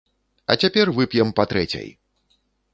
А 0.53 0.55
цяпер 0.63 0.91
вып'ем 0.95 1.35
па 1.41 1.47
трэцяй! 1.53 1.87